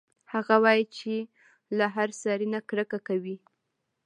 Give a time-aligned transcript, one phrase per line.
[0.33, 1.13] هغه وايي چې
[1.77, 3.35] له هر سړي نه کرکه کوي